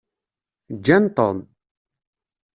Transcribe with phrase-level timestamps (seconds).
[0.77, 1.37] Ǧǧan Tom.